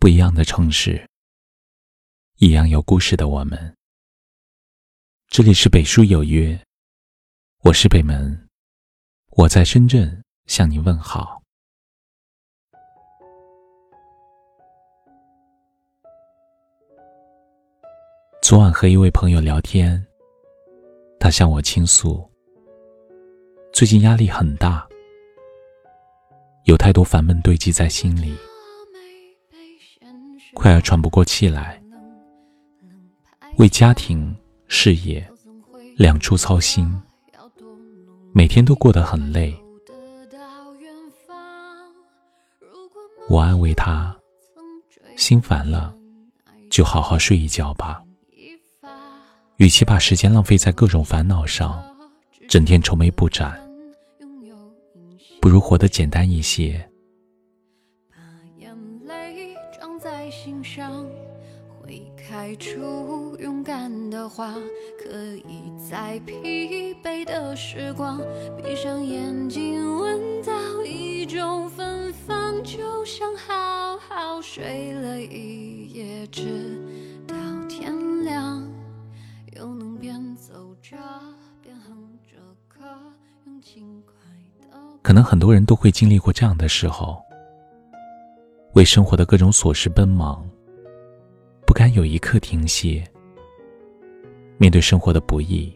[0.00, 1.06] 不一样的城市，
[2.38, 3.76] 一样有故事的我们。
[5.28, 6.58] 这里是北书有约，
[7.64, 8.48] 我是北门，
[9.32, 11.42] 我在深圳向你问好。
[18.40, 20.02] 昨晚和一位朋友聊天，
[21.18, 22.26] 他向我倾诉，
[23.70, 24.88] 最近压力很大，
[26.64, 28.34] 有太多烦闷堆积在心里。
[30.52, 31.80] 快要喘不过气来，
[33.56, 34.36] 为家庭、
[34.66, 35.26] 事业
[35.96, 37.00] 两处操心，
[38.32, 39.56] 每天都过得很累。
[43.28, 44.14] 我安慰他
[45.16, 45.94] ：“心烦了，
[46.68, 48.02] 就好好睡一觉吧。
[49.56, 51.80] 与其把时间浪费在各种烦恼上，
[52.48, 53.60] 整天愁眉不展，
[55.40, 56.84] 不如活得简单一些。”
[62.50, 64.52] 开出勇敢的花，
[64.98, 68.20] 可以在疲惫的时光
[68.60, 70.52] 闭上眼睛，闻到
[70.84, 76.76] 一种芬芳，就像好好睡了一夜，直
[77.24, 77.36] 到
[77.68, 78.68] 天亮，
[79.56, 80.96] 又能边走着
[81.62, 82.36] 边哼着
[82.66, 82.84] 歌，
[83.46, 84.14] 用轻快
[84.60, 84.76] 的。
[85.02, 87.22] 可能很多人都会经历过这样的时候。
[88.72, 90.44] 为生活的各种琐事奔忙，
[91.70, 93.00] 不敢有一刻停歇。
[94.58, 95.72] 面对生活的不易，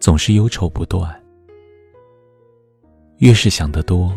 [0.00, 1.14] 总是忧愁不断。
[3.18, 4.12] 越是想得多，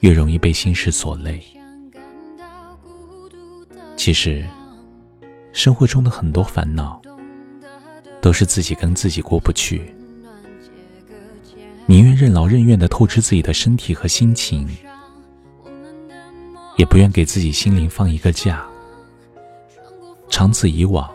[0.00, 1.40] 越容易被心事所累。
[3.96, 4.44] 其实，
[5.52, 7.00] 生活中的很多烦恼，
[8.20, 9.94] 都是自己跟自己过不去，
[11.86, 14.68] 宁愿任劳任怨的透支自己的身体和心情。
[16.76, 18.66] 也不愿给自己心灵放一个假，
[20.28, 21.08] 长此以往，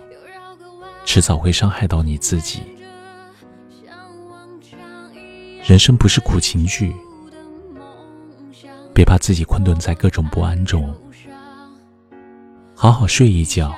[1.05, 2.61] 迟早会伤害到你自己。
[5.63, 6.93] 人生不是苦情剧，
[8.93, 10.93] 别把自己困顿在各种不安中，
[12.75, 13.75] 好好睡一觉，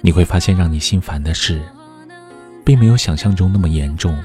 [0.00, 1.62] 你会发现让你心烦的事，
[2.64, 4.18] 并没有想象中那么严重。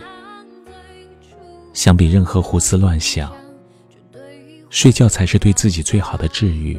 [1.73, 3.31] 相比任何胡思乱想。
[4.69, 6.75] 睡觉才是对自己最好的治愈。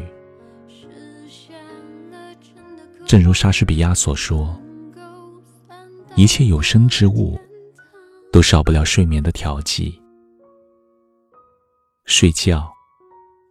[3.07, 4.59] 正如莎士比亚所说
[6.17, 7.39] ：“一切有生之物，
[8.33, 10.01] 都少不了睡眠的调剂。
[12.07, 12.73] 睡觉，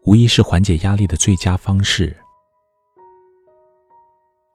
[0.06, 2.16] 无疑是缓解压力的最佳方式。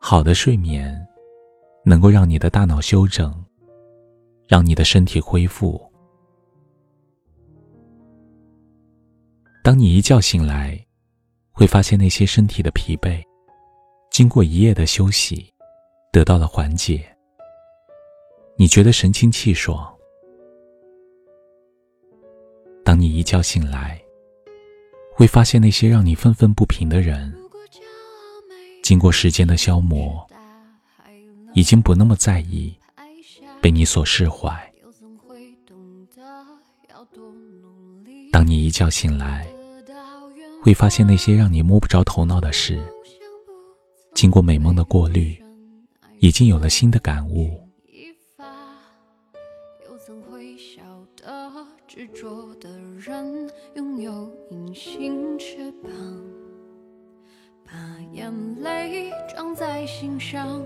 [0.00, 0.94] 好的睡眠，
[1.84, 3.44] 能够让你的大脑休整，
[4.46, 5.80] 让你的身体恢复。”
[9.62, 10.82] 当你一觉醒来，
[11.52, 13.22] 会发现那些身体的疲惫，
[14.18, 15.48] 经过一夜的休息，
[16.10, 17.08] 得到了缓解。
[18.56, 19.96] 你觉得神清气爽。
[22.84, 24.02] 当你一觉醒来，
[25.14, 27.32] 会发现那些让你愤愤不平的人，
[28.82, 30.26] 经过时间的消磨，
[31.54, 32.76] 已经不那么在意，
[33.62, 34.52] 被你所释怀。
[38.32, 39.46] 当你一觉醒来，
[40.60, 42.82] 会发现那些让你摸不着头脑的事，
[44.18, 45.40] 经过美梦的过滤，
[46.18, 47.56] 已经有了新的感悟。
[51.86, 52.68] 执着的
[52.98, 55.92] 人拥有隐形翅膀，
[57.64, 57.72] 把
[58.12, 60.60] 眼泪装在心上。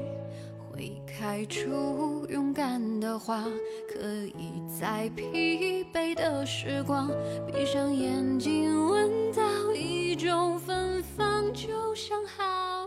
[0.71, 3.45] 会开出勇敢的花，
[3.93, 7.11] 可以在疲惫的时光
[7.47, 12.82] 闭上眼睛，闻到一种芬芳，就像好。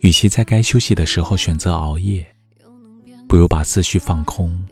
[0.00, 2.26] 与其在该休息的时候选择熬夜，
[3.28, 4.64] 不如把思绪放空。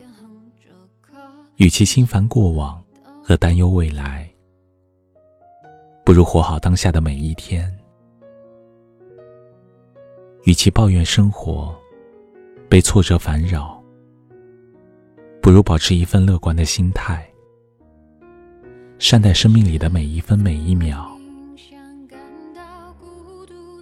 [1.57, 2.83] 与其心烦过往
[3.23, 4.29] 和担忧未来，
[6.03, 7.73] 不如活好当下的每一天。
[10.43, 11.73] 与其抱怨生活，
[12.69, 13.81] 被挫折烦扰，
[15.41, 17.25] 不如保持一份乐观的心态，
[18.99, 21.14] 善待生命里的每一分每一秒。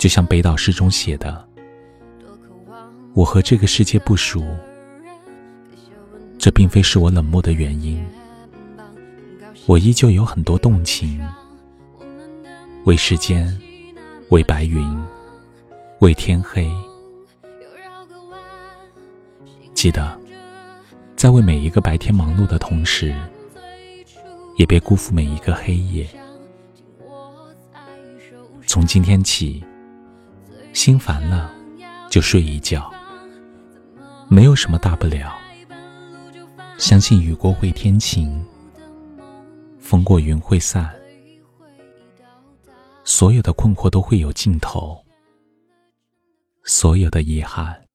[0.04, 1.48] 就像北岛诗中写的
[3.16, 4.44] ：“我和这个世界不熟，
[6.38, 8.06] 这并非是我冷漠的原因。
[9.66, 11.26] 我依旧有很多动情，
[12.84, 13.58] 为时间，
[14.28, 14.86] 为白云。”
[16.00, 16.70] 为天黑，
[19.74, 20.20] 记得
[21.16, 23.16] 在为每一个白天忙碌的同时，
[24.58, 26.06] 也别辜负每一个黑夜。
[28.68, 29.64] 从今天起，
[30.74, 31.54] 心烦了
[32.10, 32.92] 就睡一觉，
[34.28, 35.34] 没有什么大不了。
[36.80, 38.44] 相信雨过会天晴，
[39.80, 40.94] 风过云会散，
[43.04, 45.02] 所有的困惑都会有尽头，
[46.64, 47.86] 所有的遗憾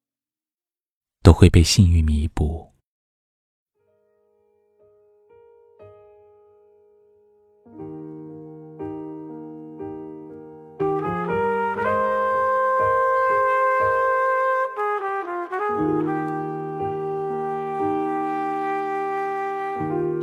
[1.23, 2.73] 都会被幸运弥补。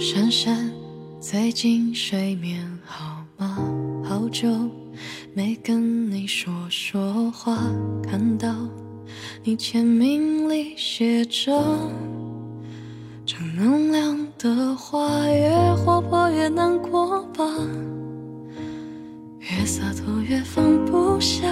[0.08, 0.72] 珊珊，
[1.20, 3.58] 最近睡眠好吗？
[4.04, 4.48] 好久
[5.34, 7.58] 没跟你说说话，
[8.04, 8.54] 看到
[9.44, 11.60] 你签名里写着
[13.26, 17.44] 正能量的话，越活泼越难过吧，
[19.40, 21.52] 越洒脱越放不下，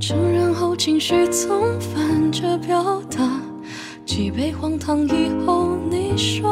[0.00, 3.37] 承认后情绪总反着表达。
[4.08, 6.48] 几杯荒唐以后，你说，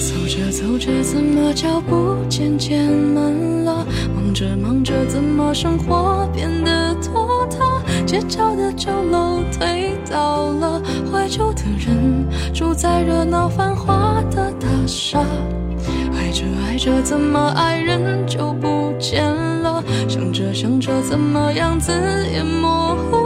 [0.00, 3.32] 走着走着怎么脚步渐渐慢
[3.64, 3.86] 了？
[4.12, 7.80] 忙着忙着怎么生活变得拖沓？
[8.04, 15.24] 街角的酒楼推倒了，怀旧的人住在热闹繁华的大厦。
[16.12, 19.80] 爱着爱着怎么爱人就不见了？
[20.08, 21.92] 想着想着怎么样子
[22.32, 23.25] 也模糊。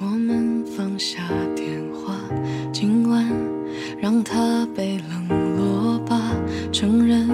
[0.00, 1.22] 我们放下
[1.54, 2.14] 电话，
[2.72, 3.26] 今晚。
[4.00, 4.98] 让它被
[5.28, 6.20] 冷落吧，
[6.70, 7.28] 承认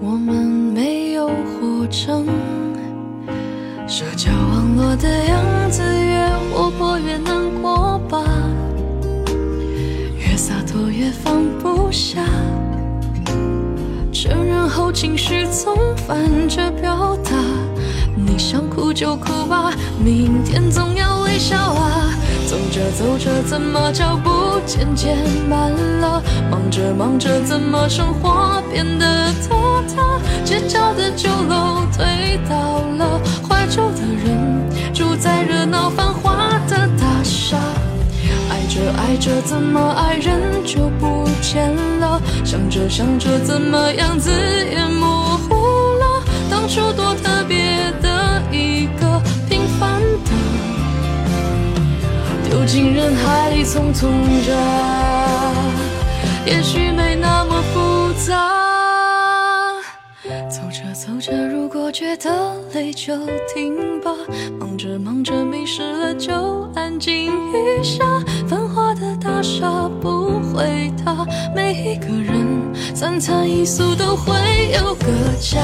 [0.00, 2.26] 我们没有活成
[3.88, 8.22] 社交网络的样子，越活泼越难过吧，
[10.18, 12.22] 越洒脱越放不下，
[14.12, 17.32] 承认后情绪总反着表达，
[18.38, 22.10] 想哭就哭吧，明天总要微笑啊。
[22.48, 24.30] 走着走着，怎么脚步
[24.64, 25.16] 渐渐
[25.48, 26.22] 慢了？
[26.50, 30.20] 忙着忙着，怎么生活变得拖沓？
[30.44, 37.56] 街角的酒楼推倒了，怀旧的人住在热闹繁华的大厦。
[38.48, 42.20] 爱着爱着，怎么爱人就不见了？
[42.44, 44.30] 想着想着，怎么样子
[44.70, 45.55] 也模糊？
[46.76, 49.18] 当初多特别的一个
[49.48, 50.30] 平凡的。
[52.50, 54.10] 丢进人海里匆匆
[54.44, 54.52] 着，
[56.44, 58.52] 也许没那么复杂。
[60.50, 63.16] 走着走着，如果觉得累就
[63.54, 64.10] 停吧。
[64.60, 68.04] 忙着忙着，迷失了就安静一下。
[68.46, 72.46] 繁华的大厦不会塌，每一个人
[72.94, 74.34] 三餐一宿都会
[74.74, 75.06] 有个
[75.40, 75.58] 家。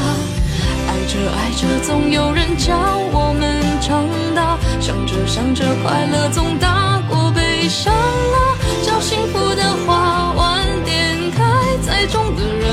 [1.53, 2.75] 爱着，总有人教
[3.13, 4.57] 我们长大。
[4.81, 8.57] 想着想着，快乐总大过悲伤啊！
[8.83, 12.71] 叫幸福的花晚点开，栽种的人，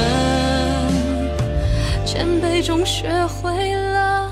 [2.06, 4.29] 谦卑中学会了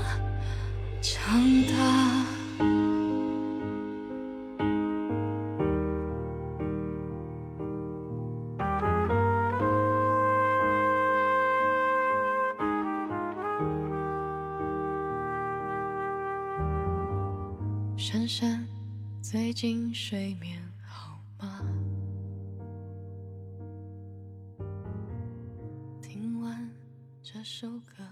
[18.18, 18.66] 珊珊，
[19.22, 21.60] 最近睡眠好吗？
[26.02, 26.68] 听完
[27.22, 28.04] 这首歌。